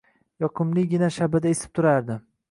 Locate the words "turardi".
1.81-2.17